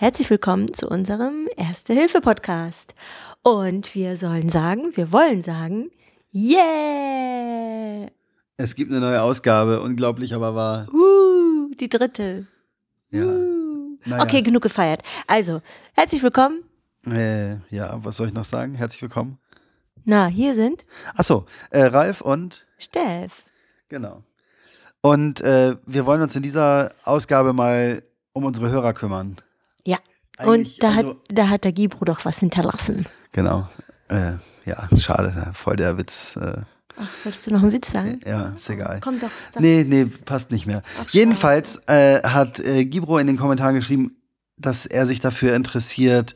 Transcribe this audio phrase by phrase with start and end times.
[0.00, 2.94] Herzlich willkommen zu unserem Erste-Hilfe-Podcast.
[3.42, 5.90] Und wir sollen sagen, wir wollen sagen,
[6.32, 8.08] yeah!
[8.56, 10.86] Es gibt eine neue Ausgabe, unglaublich aber wahr.
[10.92, 12.46] Uh, die dritte.
[13.10, 13.24] Ja.
[14.04, 14.22] Naja.
[14.22, 15.02] Okay, genug gefeiert.
[15.26, 15.60] Also,
[15.94, 16.62] herzlich willkommen.
[17.06, 18.74] Äh, ja, was soll ich noch sagen?
[18.74, 19.38] Herzlich willkommen.
[20.04, 20.84] Na, hier sind
[21.14, 23.44] Achso, äh, Ralf und Steff.
[23.88, 24.22] genau.
[25.02, 29.36] Und äh, wir wollen uns in dieser Ausgabe mal um unsere Hörer kümmern.
[29.86, 29.98] Ja.
[30.38, 33.06] Eigentlich, Und da, also- hat, da hat der Gibro doch was hinterlassen.
[33.32, 33.68] Genau.
[34.08, 34.32] Äh,
[34.66, 36.36] ja, schade, voll der Witz.
[36.36, 36.62] Äh,
[37.02, 38.20] Ach, wolltest du noch einen Witz sagen?
[38.26, 39.00] ja, ist egal.
[39.00, 39.62] Komm doch, sag.
[39.62, 40.82] Nee, nee, passt nicht mehr.
[41.00, 41.08] Ach.
[41.10, 44.16] Jedenfalls äh, hat äh, Gibro in den Kommentaren geschrieben,
[44.56, 46.34] dass er sich dafür interessiert,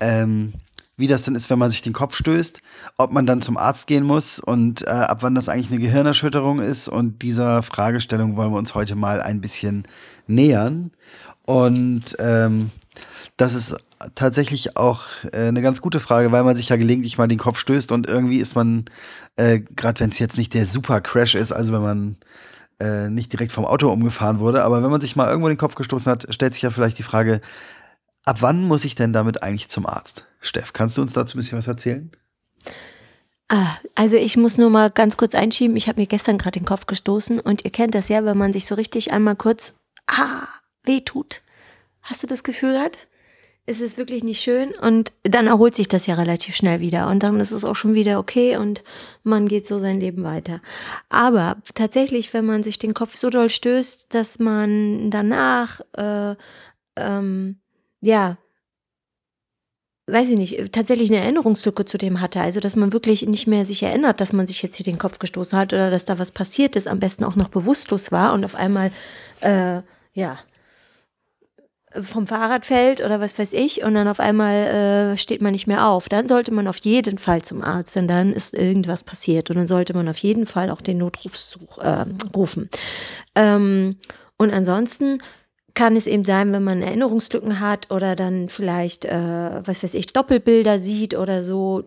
[0.00, 0.54] ähm,
[0.96, 2.60] wie das denn ist, wenn man sich den Kopf stößt,
[2.98, 6.60] ob man dann zum Arzt gehen muss und äh, ab wann das eigentlich eine Gehirnerschütterung
[6.60, 6.88] ist.
[6.88, 9.86] Und dieser Fragestellung wollen wir uns heute mal ein bisschen
[10.26, 10.90] nähern.
[11.46, 12.70] Und ähm,
[13.36, 13.76] das ist
[14.14, 17.58] tatsächlich auch äh, eine ganz gute Frage, weil man sich ja gelegentlich mal den Kopf
[17.58, 18.86] stößt und irgendwie ist man,
[19.36, 22.16] äh, gerade wenn es jetzt nicht der super Crash ist, also wenn man
[22.80, 25.74] äh, nicht direkt vom Auto umgefahren wurde, aber wenn man sich mal irgendwo den Kopf
[25.74, 27.40] gestoßen hat, stellt sich ja vielleicht die Frage,
[28.24, 30.26] ab wann muss ich denn damit eigentlich zum Arzt?
[30.40, 32.10] Steff, kannst du uns dazu ein bisschen was erzählen?
[33.48, 35.76] Ah, also ich muss nur mal ganz kurz einschieben.
[35.76, 38.52] Ich habe mir gestern gerade den Kopf gestoßen und ihr kennt das ja, wenn man
[38.52, 39.74] sich so richtig einmal kurz
[40.06, 40.46] ah,
[40.84, 41.42] weh tut.
[42.00, 43.09] Hast du das Gefühl gehabt?
[43.70, 47.22] Es ist wirklich nicht schön und dann erholt sich das ja relativ schnell wieder und
[47.22, 48.82] dann ist es auch schon wieder okay und
[49.22, 50.60] man geht so sein Leben weiter.
[51.08, 56.34] Aber tatsächlich, wenn man sich den Kopf so doll stößt, dass man danach äh,
[56.96, 57.60] ähm,
[58.00, 58.38] ja
[60.08, 62.40] weiß ich nicht, tatsächlich eine Erinnerungslücke zu dem hatte.
[62.40, 65.20] Also, dass man wirklich nicht mehr sich erinnert, dass man sich jetzt hier den Kopf
[65.20, 68.44] gestoßen hat oder dass da was passiert ist, am besten auch noch bewusstlos war und
[68.44, 68.90] auf einmal,
[69.40, 70.40] äh, ja,
[72.00, 75.66] vom Fahrrad fällt oder was weiß ich und dann auf einmal äh, steht man nicht
[75.66, 76.08] mehr auf.
[76.08, 79.68] Dann sollte man auf jeden Fall zum Arzt, denn dann ist irgendwas passiert und dann
[79.68, 82.70] sollte man auf jeden Fall auch den Notruf äh, rufen.
[83.34, 83.96] Ähm,
[84.36, 85.18] und ansonsten
[85.74, 90.12] kann es eben sein, wenn man Erinnerungslücken hat oder dann vielleicht, äh, was weiß ich,
[90.12, 91.84] Doppelbilder sieht oder so,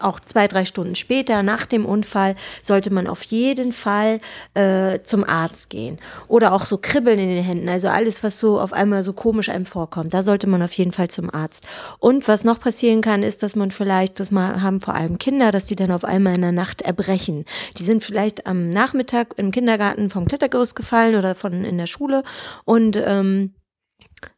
[0.00, 4.20] auch zwei, drei Stunden später, nach dem Unfall, sollte man auf jeden Fall
[4.54, 5.98] äh, zum Arzt gehen.
[6.28, 9.48] Oder auch so Kribbeln in den Händen, also alles, was so auf einmal so komisch
[9.48, 11.66] einem vorkommt, da sollte man auf jeden Fall zum Arzt.
[11.98, 15.66] Und was noch passieren kann, ist, dass man vielleicht, das haben vor allem Kinder, dass
[15.66, 17.44] die dann auf einmal in der Nacht erbrechen.
[17.78, 22.22] Die sind vielleicht am Nachmittag im Kindergarten vom Klettergerüst gefallen oder von in der Schule
[22.64, 23.54] und ähm,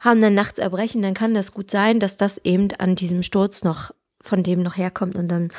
[0.00, 3.64] haben dann nachts Erbrechen, dann kann das gut sein, dass das eben an diesem Sturz
[3.64, 3.92] noch
[4.26, 5.50] von dem noch herkommt und dann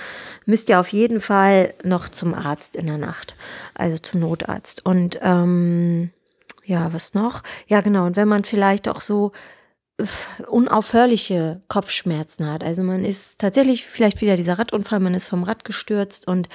[0.46, 3.36] müsst ihr auf jeden Fall noch zum Arzt in der Nacht,
[3.74, 4.86] also zum Notarzt.
[4.86, 6.12] Und ähm,
[6.66, 7.44] ja, was noch?
[7.68, 8.06] Ja, genau.
[8.06, 9.32] Und wenn man vielleicht auch so
[10.48, 15.66] unaufhörliche Kopfschmerzen hat, also man ist tatsächlich vielleicht wieder dieser Radunfall, man ist vom Rad
[15.66, 16.50] gestürzt und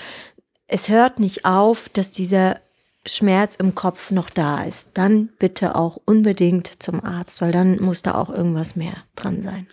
[0.69, 2.61] es hört nicht auf, dass dieser
[3.05, 8.03] Schmerz im Kopf noch da ist, dann bitte auch unbedingt zum Arzt, weil dann muss
[8.03, 9.67] da auch irgendwas mehr dran sein.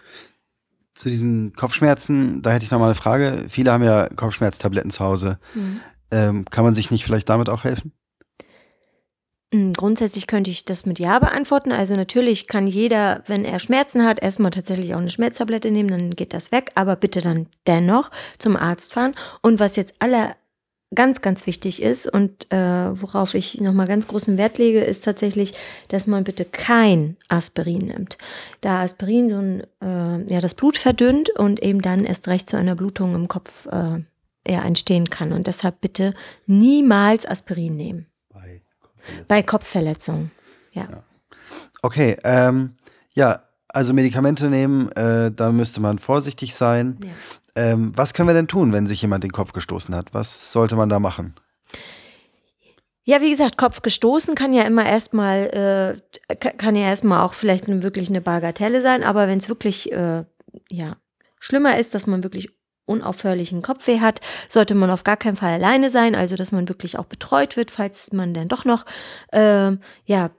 [1.00, 3.46] Zu diesen Kopfschmerzen, da hätte ich noch mal eine Frage.
[3.48, 5.40] Viele haben ja Kopfschmerztabletten zu Hause.
[6.12, 7.94] Ähm, kann man sich nicht vielleicht damit auch helfen?
[9.54, 11.72] Mm, Grundsätzlich könnte ich das mit Ja beantworten.
[11.72, 16.16] Also natürlich kann jeder, wenn er Schmerzen hat, erstmal tatsächlich auch eine Schmerztablette nehmen, dann
[16.18, 16.72] geht das weg.
[16.76, 19.16] Aber bitte dann dennoch zum Arzt fahren.
[19.42, 20.36] Und was jetzt aller
[20.96, 22.58] ganz, ganz wichtig ist und äh,
[23.02, 25.54] worauf ich nochmal ganz großen Wert lege, ist tatsächlich,
[25.90, 28.18] dass man bitte kein Aspirin nimmt.
[28.62, 32.58] Da Aspirin so ein, äh, ja, das Blut verdünnt und eben dann erst recht zu
[32.58, 34.02] einer Blutung im Kopf äh,
[34.44, 35.32] eher entstehen kann.
[35.32, 36.14] Und deshalb bitte
[36.48, 38.08] niemals Aspirin nehmen.
[38.34, 38.62] Bei
[39.28, 40.32] Bei Kopfverletzungen.
[40.72, 41.04] Ja.
[41.82, 42.76] Okay, ähm,
[43.14, 47.00] ja, also Medikamente nehmen, äh, da müsste man vorsichtig sein.
[47.04, 47.12] Ja.
[47.56, 50.14] Ähm, was können wir denn tun, wenn sich jemand den Kopf gestoßen hat?
[50.14, 51.36] Was sollte man da machen?
[53.04, 57.34] Ja, wie gesagt, Kopf gestoßen kann ja immer erstmal, äh, ka- kann ja erstmal auch
[57.34, 60.26] vielleicht eine, wirklich eine Bagatelle sein, aber wenn es wirklich, äh,
[60.70, 60.98] ja,
[61.40, 62.50] schlimmer ist, dass man wirklich
[62.86, 66.98] unaufhörlichen Kopfweh hat, sollte man auf gar keinen Fall alleine sein, also dass man wirklich
[67.00, 68.86] auch betreut wird, falls man dann doch noch,
[69.32, 69.72] äh,
[70.06, 70.30] ja,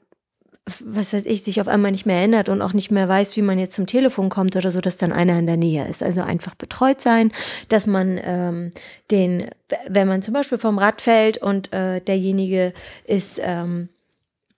[0.84, 3.42] was weiß ich, sich auf einmal nicht mehr erinnert und auch nicht mehr weiß, wie
[3.42, 6.02] man jetzt zum Telefon kommt oder so, dass dann einer in der Nähe ist.
[6.02, 7.32] Also einfach betreut sein,
[7.68, 8.72] dass man ähm,
[9.10, 9.50] den,
[9.88, 12.72] wenn man zum Beispiel vom Rad fällt und äh, derjenige
[13.04, 13.88] ist ähm,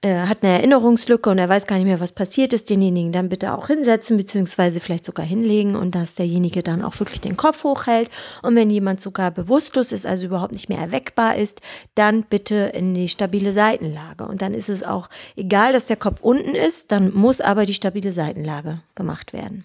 [0.03, 3.29] äh, hat eine Erinnerungslücke und er weiß gar nicht mehr, was passiert ist, denjenigen dann
[3.29, 7.63] bitte auch hinsetzen, beziehungsweise vielleicht sogar hinlegen und dass derjenige dann auch wirklich den Kopf
[7.63, 8.11] hochhält.
[8.43, 11.61] Und wenn jemand sogar bewusstlos ist, also überhaupt nicht mehr erweckbar ist,
[11.95, 14.27] dann bitte in die stabile Seitenlage.
[14.27, 17.75] Und dann ist es auch egal, dass der Kopf unten ist, dann muss aber die
[17.75, 19.65] stabile Seitenlage gemacht werden.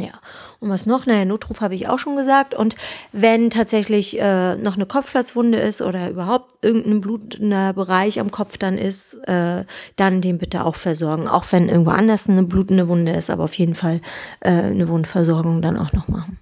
[0.00, 0.12] Ja,
[0.60, 1.06] und was noch?
[1.06, 2.54] Naja, Notruf habe ich auch schon gesagt.
[2.54, 2.76] Und
[3.12, 8.78] wenn tatsächlich äh, noch eine Kopfplatzwunde ist oder überhaupt irgendein blutender Bereich am Kopf dann
[8.78, 9.64] ist, äh,
[9.96, 11.28] dann den bitte auch versorgen.
[11.28, 14.00] Auch wenn irgendwo anders eine blutende Wunde ist, aber auf jeden Fall
[14.40, 16.38] äh, eine Wundversorgung dann auch noch machen.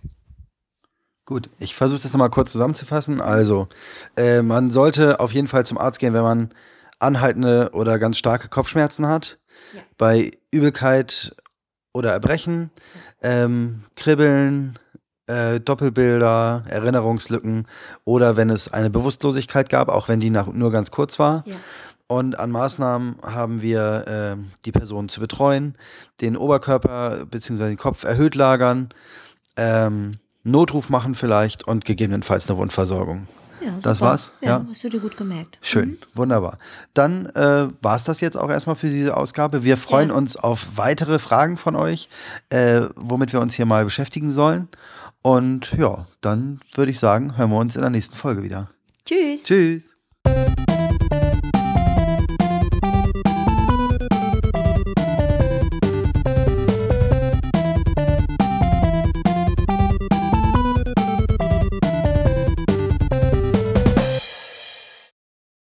[1.25, 3.21] Gut, ich versuche das nochmal kurz zusammenzufassen.
[3.21, 3.69] Also,
[4.17, 6.51] äh, man sollte auf jeden Fall zum Arzt gehen, wenn man
[7.01, 9.39] anhaltende oder ganz starke Kopfschmerzen hat.
[9.75, 9.81] Ja.
[9.99, 11.37] Bei Übelkeit
[11.99, 12.71] oder Erbrechen,
[13.23, 14.79] ähm, Kribbeln,
[15.27, 17.67] äh, Doppelbilder, Erinnerungslücken
[18.05, 21.43] oder wenn es eine Bewusstlosigkeit gab, auch wenn die nach, nur ganz kurz war.
[21.47, 21.57] Ja.
[22.07, 25.77] Und an Maßnahmen haben wir äh, die Person zu betreuen,
[26.21, 27.65] den Oberkörper bzw.
[27.65, 28.89] den Kopf erhöht lagern,
[29.57, 30.13] ähm,
[30.45, 33.29] Notruf machen vielleicht und gegebenenfalls eine Wundversorgung.
[33.69, 34.33] Ja, das war's?
[34.41, 35.59] Ja, ja, hast du dir gut gemerkt.
[35.61, 35.97] Schön, mhm.
[36.15, 36.59] wunderbar.
[36.95, 39.65] Dann äh, war's das jetzt auch erstmal für diese Ausgabe.
[39.65, 40.15] Wir freuen ja.
[40.15, 42.09] uns auf weitere Fragen von euch,
[42.49, 44.69] äh, womit wir uns hier mal beschäftigen sollen.
[45.23, 48.71] Und ja, dann würde ich sagen, hören wir uns in der nächsten Folge wieder.
[49.05, 49.45] Tschüss.
[49.45, 49.98] Tschüss.